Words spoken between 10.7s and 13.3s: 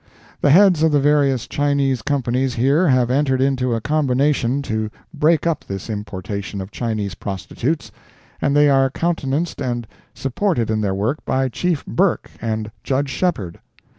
in their work by Chief Burke and Judge